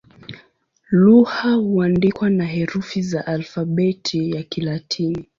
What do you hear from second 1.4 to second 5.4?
huandikwa na herufi za Alfabeti ya Kilatini.